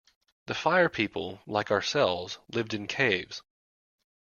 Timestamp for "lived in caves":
2.51-3.43